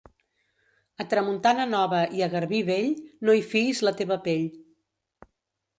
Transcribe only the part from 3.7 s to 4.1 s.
la